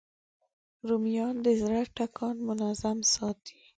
رومیان 0.87 1.35
د 1.45 1.47
زړه 1.61 1.81
ټکان 1.95 2.35
منظم 2.47 2.97
ساتي 3.13 3.55